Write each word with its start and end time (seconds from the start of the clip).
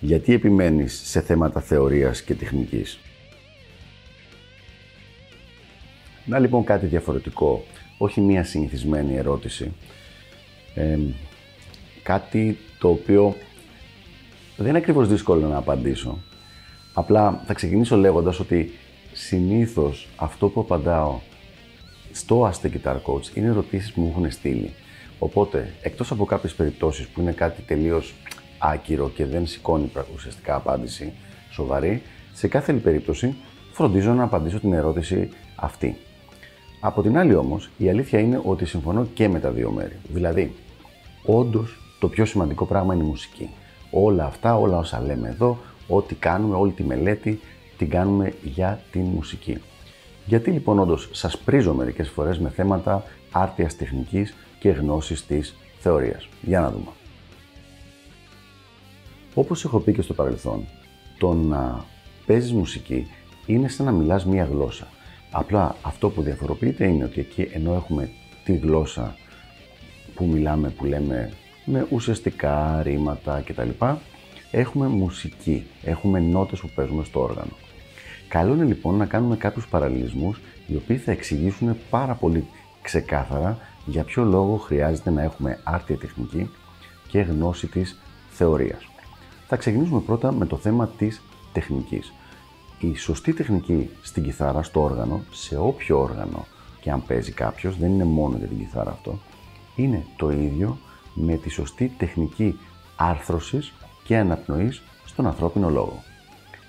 Γιατί 0.00 0.32
επιμένεις 0.32 1.00
σε 1.04 1.20
θέματα 1.20 1.60
θεωρίας 1.60 2.22
και 2.22 2.34
τεχνικής; 2.34 2.98
Να 6.24 6.38
λοιπόν 6.38 6.64
κάτι 6.64 6.86
διαφορετικό, 6.86 7.64
όχι 7.98 8.20
μία 8.20 8.44
συνηθισμένη 8.44 9.16
ερώτηση. 9.16 9.72
κάτι 12.02 12.58
το 12.78 12.88
οποίο 12.88 13.36
δεν 14.56 14.66
είναι 14.66 14.78
ακριβώς 14.78 15.08
δύσκολο 15.08 15.48
να 15.48 15.56
απαντήσω. 15.56 16.18
Απλά 16.94 17.42
θα 17.46 17.54
ξεκινήσω 17.54 17.96
λέγοντας 17.96 18.40
ότι 18.40 18.72
συνήθως 19.12 20.08
αυτό 20.16 20.48
που 20.48 20.60
απαντάω 20.60 21.20
στο 22.12 22.50
Ask 22.50 22.66
the 22.66 22.70
Guitar 22.70 22.96
Coach 22.96 23.36
είναι 23.36 23.46
ερωτήσεις 23.46 23.92
που 23.92 24.00
μου 24.00 24.08
έχουν 24.10 24.30
στείλει. 24.30 24.72
Οπότε, 25.18 25.74
εκτός 25.82 26.10
από 26.10 26.24
κάποιες 26.24 26.54
περιπτώσεις 26.54 27.06
που 27.06 27.20
είναι 27.20 27.32
κάτι 27.32 27.62
τελείως 27.62 28.14
άκυρο 28.58 29.10
και 29.10 29.26
δεν 29.26 29.46
σηκώνει 29.46 29.90
ουσιαστικά 30.14 30.54
απάντηση 30.54 31.12
σοβαρή, 31.50 32.02
σε 32.32 32.48
κάθε 32.48 32.72
άλλη 32.72 32.80
περίπτωση 32.80 33.34
φροντίζω 33.72 34.12
να 34.12 34.22
απαντήσω 34.22 34.60
την 34.60 34.72
ερώτηση 34.72 35.28
αυτή. 35.56 35.96
Από 36.80 37.02
την 37.02 37.18
άλλη 37.18 37.34
όμως, 37.34 37.70
η 37.78 37.88
αλήθεια 37.88 38.18
είναι 38.18 38.40
ότι 38.44 38.66
συμφωνώ 38.66 39.06
και 39.14 39.28
με 39.28 39.40
τα 39.40 39.50
δύο 39.50 39.70
μέρη. 39.70 39.96
Δηλαδή, 40.08 40.54
όντως 41.24 41.78
το 42.00 42.08
πιο 42.08 42.24
σημαντικό 42.24 42.64
πράγμα 42.64 42.94
είναι 42.94 43.04
η 43.04 43.06
μουσική. 43.06 43.50
Όλα 43.90 44.24
αυτά, 44.24 44.56
όλα 44.58 44.78
όσα 44.78 45.00
λέμε 45.00 45.28
εδώ, 45.28 45.58
ό,τι 45.88 46.14
κάνουμε, 46.14 46.56
όλη 46.56 46.72
τη 46.72 46.84
μελέτη, 46.84 47.40
την 47.78 47.90
κάνουμε 47.90 48.32
για 48.42 48.80
την 48.90 49.02
μουσική. 49.02 49.58
Γιατί 50.26 50.50
λοιπόν 50.50 50.78
όντως 50.78 51.08
σας 51.12 51.38
πρίζω 51.38 51.74
μερικές 51.74 52.08
φορές 52.08 52.38
με 52.38 52.48
θέματα 52.48 53.04
άρτιας 53.30 53.76
τεχνικής 53.76 54.34
και 54.58 54.68
γνώσης 54.68 55.26
της 55.26 55.56
θεωρίας. 55.78 56.28
Για 56.42 56.60
να 56.60 56.70
δούμε. 56.70 56.90
Όπως 59.38 59.64
έχω 59.64 59.78
πει 59.78 59.92
και 59.92 60.02
στο 60.02 60.14
παρελθόν, 60.14 60.64
το 61.18 61.32
να 61.32 61.84
παίζεις 62.26 62.52
μουσική 62.52 63.06
είναι 63.46 63.68
σαν 63.68 63.86
να 63.86 63.92
μιλάς 63.92 64.26
μία 64.26 64.44
γλώσσα. 64.44 64.86
Απλά 65.30 65.76
αυτό 65.82 66.10
που 66.10 66.22
διαφοροποιείται 66.22 66.86
είναι 66.86 67.04
ότι 67.04 67.20
εκεί 67.20 67.48
ενώ 67.52 67.74
έχουμε 67.74 68.10
τη 68.44 68.56
γλώσσα 68.56 69.16
που 70.14 70.24
μιλάμε, 70.24 70.68
που 70.68 70.84
λέμε 70.84 71.32
με 71.64 71.86
ουσιαστικά 71.90 72.82
ρήματα 72.82 73.42
κτλ. 73.46 73.68
Έχουμε 74.50 74.86
μουσική, 74.86 75.66
έχουμε 75.82 76.20
νότες 76.20 76.60
που 76.60 76.70
παίζουμε 76.74 77.04
στο 77.04 77.20
όργανο. 77.20 77.52
Καλό 78.28 78.54
είναι 78.54 78.64
λοιπόν 78.64 78.96
να 78.96 79.06
κάνουμε 79.06 79.36
κάποιους 79.36 79.68
παραλληλισμούς 79.68 80.40
οι 80.66 80.76
οποίοι 80.76 80.96
θα 80.96 81.12
εξηγήσουν 81.12 81.76
πάρα 81.90 82.14
πολύ 82.14 82.46
ξεκάθαρα 82.82 83.58
για 83.86 84.04
ποιο 84.04 84.24
λόγο 84.24 84.56
χρειάζεται 84.56 85.10
να 85.10 85.22
έχουμε 85.22 85.58
άρτια 85.64 85.96
τεχνική 85.96 86.50
και 87.08 87.20
γνώση 87.20 87.66
της 87.66 87.98
θεωρίας. 88.30 88.86
Θα 89.48 89.56
ξεκινήσουμε 89.56 90.00
πρώτα 90.00 90.32
με 90.32 90.46
το 90.46 90.56
θέμα 90.56 90.88
της 90.88 91.22
τεχνικής. 91.52 92.12
Η 92.78 92.96
σωστή 92.96 93.32
τεχνική 93.32 93.90
στην 94.02 94.22
κιθάρα, 94.22 94.62
στο 94.62 94.82
όργανο, 94.82 95.20
σε 95.30 95.58
όποιο 95.58 96.00
όργανο 96.00 96.46
και 96.80 96.90
αν 96.90 97.02
παίζει 97.06 97.32
κάποιος, 97.32 97.78
δεν 97.78 97.90
είναι 97.90 98.04
μόνο 98.04 98.36
για 98.36 98.46
την 98.46 98.58
κιθάρα 98.58 98.90
αυτό, 98.90 99.18
είναι 99.76 100.06
το 100.16 100.30
ίδιο 100.30 100.78
με 101.14 101.36
τη 101.36 101.48
σωστή 101.48 101.92
τεχνική 101.98 102.58
άρθρωσης 102.96 103.72
και 104.04 104.16
αναπνοής 104.16 104.82
στον 105.04 105.26
ανθρώπινο 105.26 105.70
λόγο. 105.70 106.02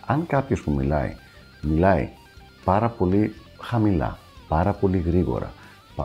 Αν 0.06 0.26
κάποιος 0.28 0.62
που 0.62 0.72
μιλάει, 0.72 1.16
μιλάει 1.62 2.10
πάρα 2.64 2.90
πολύ 2.90 3.34
χαμηλά, 3.62 4.18
πάρα 4.48 4.74
πολύ 4.74 4.98
γρήγορα, 4.98 5.54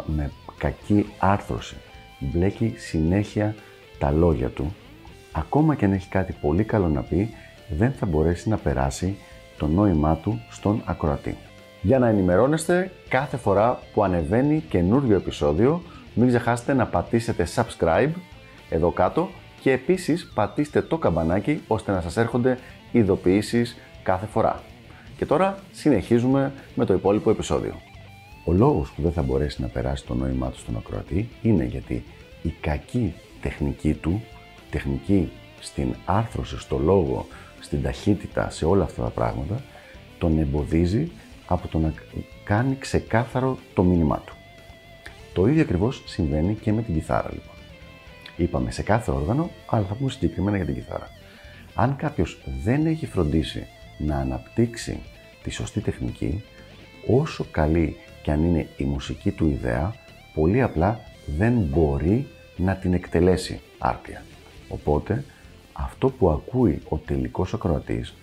με 0.06 0.30
κακή 0.58 1.06
άρθρωση, 1.18 1.76
μπλέκει 2.18 2.74
συνέχεια 2.76 3.54
τα 3.98 4.10
λόγια 4.10 4.48
του, 4.48 4.74
ακόμα 5.32 5.74
και 5.74 5.84
αν 5.84 5.92
έχει 5.92 6.08
κάτι 6.08 6.34
πολύ 6.40 6.64
καλό 6.64 6.88
να 6.88 7.02
πει, 7.02 7.30
δεν 7.68 7.92
θα 7.92 8.06
μπορέσει 8.06 8.48
να 8.48 8.56
περάσει 8.56 9.16
το 9.58 9.66
νόημά 9.66 10.16
του 10.16 10.40
στον 10.50 10.82
ακροατή. 10.84 11.36
Για 11.82 11.98
να 11.98 12.08
ενημερώνεστε 12.08 12.90
κάθε 13.08 13.36
φορά 13.36 13.78
που 13.94 14.04
ανεβαίνει 14.04 14.64
καινούριο 14.68 15.16
επεισόδιο, 15.16 15.82
μην 16.14 16.28
ξεχάσετε 16.28 16.74
να 16.74 16.86
πατήσετε 16.86 17.46
subscribe 17.54 18.10
εδώ 18.70 18.90
κάτω 18.90 19.28
και 19.60 19.72
επίσης 19.72 20.30
πατήστε 20.34 20.82
το 20.82 20.98
καμπανάκι 20.98 21.62
ώστε 21.66 21.92
να 21.92 22.00
σας 22.00 22.16
έρχονται 22.16 22.58
ειδοποιήσεις 22.92 23.76
κάθε 24.02 24.26
φορά. 24.26 24.60
Και 25.16 25.26
τώρα 25.26 25.58
συνεχίζουμε 25.72 26.52
με 26.74 26.84
το 26.84 26.94
υπόλοιπο 26.94 27.30
επεισόδιο. 27.30 27.74
Ο 28.44 28.52
λόγος 28.52 28.90
που 28.90 29.02
δεν 29.02 29.12
θα 29.12 29.22
μπορέσει 29.22 29.60
να 29.62 29.68
περάσει 29.68 30.06
το 30.06 30.14
νόημά 30.14 30.50
του 30.50 30.58
στον 30.58 30.76
ακροατή 30.76 31.28
είναι 31.42 31.64
γιατί 31.64 32.04
η 32.42 32.54
κακή 32.60 33.14
τεχνική 33.42 33.94
του, 33.94 34.22
τεχνική 34.72 35.30
στην 35.60 35.94
άρθρωση, 36.04 36.58
στο 36.58 36.78
λόγο, 36.78 37.26
στην 37.60 37.82
ταχύτητα, 37.82 38.50
σε 38.50 38.64
όλα 38.64 38.84
αυτά 38.84 39.02
τα 39.02 39.08
πράγματα, 39.08 39.62
τον 40.18 40.38
εμποδίζει 40.38 41.10
από 41.46 41.68
το 41.68 41.78
να 41.78 41.94
κάνει 42.44 42.76
ξεκάθαρο 42.78 43.58
το 43.74 43.82
μήνυμά 43.82 44.22
του. 44.26 44.34
Το 45.32 45.46
ίδιο 45.46 45.62
ακριβώς 45.62 46.02
συμβαίνει 46.06 46.54
και 46.54 46.72
με 46.72 46.82
την 46.82 46.94
κιθάρα 46.94 47.28
λοιπόν. 47.32 47.54
Είπαμε 48.36 48.70
σε 48.70 48.82
κάθε 48.82 49.10
όργανο, 49.10 49.50
αλλά 49.66 49.86
θα 49.86 49.94
πούμε 49.94 50.10
συγκεκριμένα 50.10 50.56
για 50.56 50.66
την 50.66 50.74
κιθάρα. 50.74 51.08
Αν 51.74 51.96
κάποιος 51.96 52.38
δεν 52.64 52.86
έχει 52.86 53.06
φροντίσει 53.06 53.66
να 53.98 54.16
αναπτύξει 54.16 54.98
τη 55.42 55.50
σωστή 55.50 55.80
τεχνική, 55.80 56.44
όσο 57.06 57.46
καλή 57.50 57.96
και 58.22 58.30
αν 58.30 58.44
είναι 58.44 58.68
η 58.76 58.84
μουσική 58.84 59.30
του 59.30 59.48
ιδέα, 59.48 59.94
πολύ 60.34 60.62
απλά 60.62 61.00
δεν 61.26 61.52
μπορεί 61.52 62.26
να 62.56 62.74
την 62.76 62.92
εκτελέσει 62.92 63.60
άρτια. 63.78 64.22
Οπότε, 64.72 65.24
αυτό 65.72 66.08
που 66.08 66.30
ακούει 66.30 66.82
ο 66.88 66.96
τελικός 66.96 67.54
ακροατής, 67.54 68.14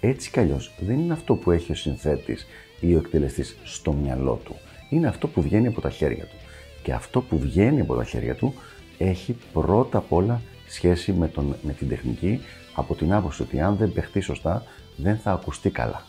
έτσι 0.00 0.30
κι 0.30 0.40
αλλιώς 0.40 0.72
δεν 0.80 0.98
είναι 0.98 1.12
αυτό 1.12 1.34
που 1.34 1.50
έχει 1.50 1.72
ο 1.72 1.74
συνθέτης 1.74 2.46
ή 2.80 2.94
ο 2.94 2.98
εκτελεστής 2.98 3.56
στο 3.64 3.92
μυαλό 3.92 4.40
του. 4.44 4.56
Είναι 4.90 5.06
αυτό 5.06 5.28
που 5.28 5.42
βγαίνει 5.42 5.66
από 5.66 5.80
τα 5.80 5.90
χέρια 5.90 6.24
του. 6.24 6.36
Και 6.82 6.92
αυτό 6.92 7.20
που 7.20 7.38
βγαίνει 7.38 7.80
από 7.80 7.94
τα 7.94 8.04
χέρια 8.04 8.34
του 8.34 8.54
έχει 8.98 9.36
πρώτα 9.52 9.98
απ' 9.98 10.12
όλα 10.12 10.40
σχέση 10.68 11.12
με, 11.12 11.28
τον, 11.28 11.56
με 11.62 11.72
την 11.72 11.88
τεχνική 11.88 12.40
από 12.74 12.94
την 12.94 13.12
άποψη 13.12 13.42
ότι 13.42 13.60
αν 13.60 13.76
δεν 13.76 13.92
παιχτεί 13.92 14.20
σωστά 14.20 14.62
δεν 14.96 15.16
θα 15.16 15.32
ακουστεί 15.32 15.70
καλά. 15.70 16.02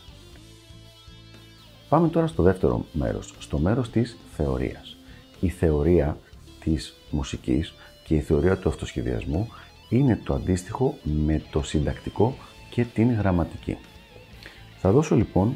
Πάμε 1.88 2.08
τώρα 2.08 2.26
στο 2.26 2.42
δεύτερο 2.42 2.84
μέρος, 2.92 3.34
στο 3.38 3.58
μέρος 3.58 3.90
της 3.90 4.16
θεωρίας. 4.36 4.96
Η 5.40 5.48
θεωρία 5.48 6.18
της 6.60 6.94
μουσικής 7.10 7.74
και 8.04 8.14
η 8.14 8.20
θεωρία 8.20 8.56
του 8.56 8.68
αυτοσχεδιασμού 8.68 9.48
είναι 9.88 10.20
το 10.24 10.34
αντίστοιχο 10.34 10.98
με 11.02 11.42
το 11.50 11.62
συντακτικό 11.62 12.34
και 12.70 12.84
την 12.84 13.14
γραμματική. 13.14 13.76
Θα 14.78 14.90
δώσω 14.90 15.16
λοιπόν 15.16 15.54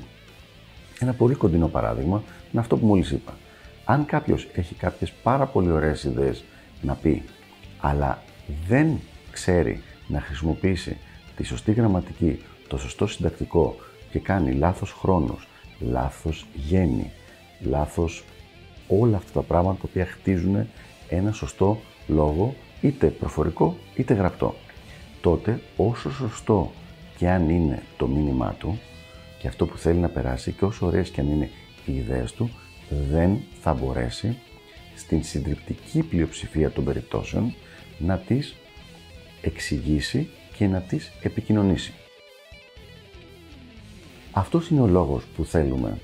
ένα 0.98 1.12
πολύ 1.12 1.34
κοντινό 1.34 1.68
παράδειγμα 1.68 2.22
με 2.50 2.60
αυτό 2.60 2.76
που 2.76 2.86
μόλις 2.86 3.10
είπα. 3.10 3.36
Αν 3.84 4.04
κάποιος 4.04 4.48
έχει 4.54 4.74
κάποιες 4.74 5.12
πάρα 5.22 5.46
πολύ 5.46 5.70
ωραίες 5.70 6.04
ιδέες 6.04 6.44
να 6.82 6.94
πει, 6.94 7.22
αλλά 7.80 8.22
δεν 8.68 9.00
ξέρει 9.30 9.82
να 10.08 10.20
χρησιμοποιήσει 10.20 10.96
τη 11.36 11.44
σωστή 11.44 11.72
γραμματική, 11.72 12.42
το 12.68 12.78
σωστό 12.78 13.06
συντακτικό 13.06 13.76
και 14.10 14.18
κάνει 14.18 14.52
λάθος 14.52 14.92
χρόνος, 14.92 15.48
λάθος 15.80 16.46
γέννη, 16.54 17.10
λάθος 17.60 18.24
όλα 18.88 19.16
αυτά 19.16 19.32
τα 19.32 19.46
πράγματα 19.46 19.80
τα 19.80 19.86
οποία 19.90 20.06
χτίζουν 20.06 20.66
ένα 21.08 21.32
σωστό 21.32 21.80
λόγο, 22.06 22.54
είτε 22.82 23.06
προφορικό 23.06 23.76
είτε 23.94 24.14
γραπτό. 24.14 24.54
Τότε 25.20 25.60
όσο 25.76 26.12
σωστό 26.12 26.72
και 27.16 27.28
αν 27.28 27.48
είναι 27.48 27.82
το 27.96 28.06
μήνυμά 28.06 28.54
του 28.58 28.78
και 29.38 29.48
αυτό 29.48 29.66
που 29.66 29.76
θέλει 29.76 29.98
να 29.98 30.08
περάσει 30.08 30.52
και 30.52 30.64
όσο 30.64 30.86
ωραίες 30.86 31.08
και 31.08 31.20
αν 31.20 31.30
είναι 31.30 31.50
οι 31.86 31.96
ιδέες 31.96 32.32
του, 32.32 32.50
δεν 33.10 33.38
θα 33.60 33.74
μπορέσει 33.74 34.38
στην 34.96 35.24
συντριπτική 35.24 36.02
πλειοψηφία 36.02 36.70
των 36.70 36.84
περιπτώσεων 36.84 37.54
να 37.98 38.18
τις 38.18 38.56
εξηγήσει 39.42 40.28
και 40.56 40.66
να 40.66 40.80
τις 40.80 41.12
επικοινωνήσει. 41.22 41.92
Αυτός 44.32 44.68
είναι 44.68 44.80
ο 44.80 44.86
λόγος 44.86 45.24
που 45.36 45.44
θέλουμε 45.44 45.98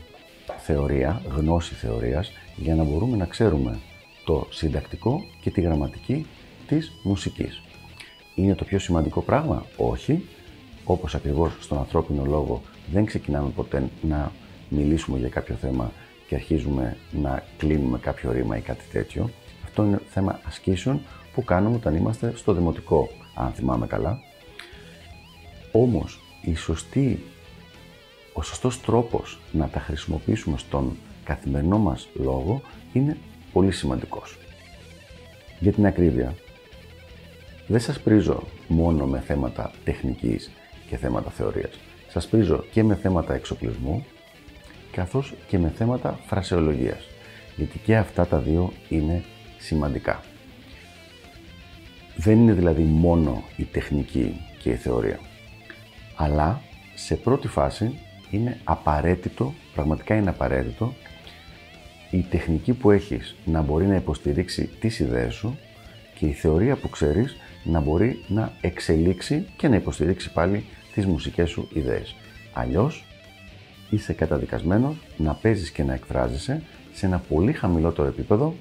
θεωρία, 0.59 1.23
γνώση 1.37 1.75
θεωρίας, 1.75 2.33
για 2.57 2.75
να 2.75 2.85
μπορούμε 2.85 3.17
να 3.17 3.25
ξέρουμε 3.25 3.79
το 4.25 4.47
συντακτικό 4.51 5.21
και 5.41 5.51
τη 5.51 5.61
γραμματική 5.61 6.27
της 6.69 6.93
μουσικής. 7.03 7.63
είναι 8.35 8.55
το 8.55 8.65
πιο 8.65 8.79
σημαντικό 8.79 9.21
πράγμα; 9.21 9.65
Όχι. 9.77 10.25
Όπως 10.85 11.15
ακριβώς 11.15 11.53
στον 11.61 11.79
ανθρώπινο 11.79 12.25
λόγο 12.25 12.63
δεν 12.93 13.05
ξεκινάμε 13.05 13.51
ποτέ 13.51 13.89
να 14.03 14.33
μιλήσουμε 14.69 15.19
για 15.19 15.29
κάποιο 15.29 15.55
θέμα 15.55 15.93
και 16.29 16.35
αρχίζουμε 16.35 16.97
να 17.11 17.45
κλείνουμε 17.59 17.99
κάποιο 17.99 18.33
ρήμα 18.33 18.57
ή 18.57 18.61
κάτι 18.61 18.85
τέτοιο. 18.93 19.31
Αυτό 19.65 19.85
είναι 19.85 20.01
θέμα 20.09 20.41
ασκήσεων 20.45 21.01
που 21.35 21.45
κάνουμε 21.45 21.77
όταν 21.77 21.95
είμαστε 21.95 22.33
στο 22.37 22.53
δημοτικό, 22.53 23.09
αν 23.35 23.53
θυμάμαι 23.53 23.87
καλά. 23.87 24.19
Όμως, 25.73 26.21
η 26.43 26.55
σωστή, 26.55 27.25
ο 28.33 28.43
σωστός 28.43 28.81
τρόπος 28.81 29.39
να 29.53 29.69
τα 29.69 29.81
χρησιμοποιήσουμε 29.81 30.59
στον 30.59 30.97
καθημερινό 31.25 31.79
μας 31.79 32.09
λόγο 32.15 32.63
είναι 32.93 33.17
πολύ 33.53 33.73
σημαντικός. 33.73 34.37
Για 35.61 35.73
την 35.73 35.87
ακρίβεια, 35.87 36.35
δεν 37.69 37.81
σας 37.81 38.01
πρίζω 38.01 38.43
μόνο 38.69 39.07
με 39.07 39.21
θέματα 39.21 39.71
τεχνικής 39.85 40.51
και 40.89 40.97
θέματα 40.97 41.31
θεωρίας. 41.31 41.71
Σας 42.09 42.27
πρίζω 42.27 42.65
και 42.73 42.83
με 42.83 42.95
θέματα 42.95 43.35
εξοπλισμού, 43.35 44.05
καθώς 44.93 45.35
και 45.49 45.59
με 45.59 45.73
θέματα 45.77 46.19
φρασεολογίας, 46.27 47.09
γιατί 47.57 47.79
και 47.79 47.97
αυτά 47.97 48.27
τα 48.27 48.39
δύο 48.39 48.73
είναι 48.89 49.25
σημαντικά. 49.59 50.21
Δεν 52.17 52.39
είναι 52.39 52.53
δηλαδή 52.53 52.83
μόνο 52.83 53.43
η 53.57 53.65
τεχνική 53.65 54.41
και 54.63 54.71
η 54.71 54.77
θεωρία, 54.77 55.21
αλλά 56.17 56.63
σε 56.95 57.17
πρώτη 57.17 57.49
φάση 57.49 57.99
είναι 58.31 58.61
απαραίτητο, 58.65 59.55
πραγματικά 59.75 60.15
είναι 60.15 60.31
απαραίτητο, 60.31 60.95
η 62.11 62.21
τεχνική 62.31 62.73
που 62.73 62.91
έχεις 62.91 63.35
να 63.45 63.63
μπορεί 63.63 63.87
να 63.87 63.95
υποστηρίξει 63.95 64.71
τις 64.81 64.99
ιδέες 64.99 65.35
σου 65.35 65.59
και 66.19 66.27
η 66.27 66.33
θεωρία 66.33 66.77
που 66.77 66.89
ξέρεις 66.89 67.37
να 67.69 67.81
μπορεί 67.81 68.25
να 68.29 68.53
εξελίξει 68.61 69.47
και 69.57 69.69
να 69.69 69.77
υποστηρίξει 69.77 70.33
πάλι 70.33 70.65
τις 70.95 71.07
μουσικές 71.07 71.51
σου 71.51 71.69
ιδέες. 71.73 72.15
Αλλιώς 72.53 73.05
είσαι 73.91 74.13
καταδικασμένος 74.13 74.97
να 75.17 75.35
παίζεις 75.35 75.71
και 75.71 75.83
να 75.83 75.95
εκφράζεσαι 75.95 76.63
σε 76.93 77.07
ένα 77.07 77.19
πολύ 77.19 77.53
χαμηλότερο 77.53 78.09
επίπεδο 78.09 78.55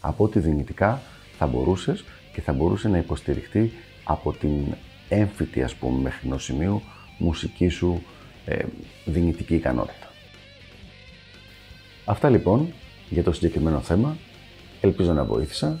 από 0.00 0.24
ό,τι 0.24 0.38
δυνητικά 0.38 1.02
θα 1.38 1.46
μπορούσες 1.46 2.04
και 2.32 2.40
θα 2.40 2.52
μπορούσε 2.52 2.88
να 2.88 2.98
υποστηριχτεί 2.98 3.72
από 4.04 4.32
την 4.32 4.64
έμφυτη 5.08 5.62
ας 5.62 5.74
πούμε 5.74 6.00
μέχρι 6.00 6.26
ενός 6.26 6.44
σημείου 6.44 6.82
μουσική 7.18 7.68
σου 7.68 8.02
ε, 8.44 8.64
δυνητική 9.04 9.54
ικανότητα. 9.54 10.06
Αυτά 12.04 12.28
λοιπόν 12.28 12.72
για 13.10 13.22
το 13.22 13.32
συγκεκριμένο 13.32 13.80
θέμα. 13.80 14.16
Ελπίζω 14.80 15.12
να 15.12 15.24
βοήθησα 15.24 15.80